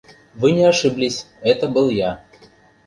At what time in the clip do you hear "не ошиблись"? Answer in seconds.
0.53-1.27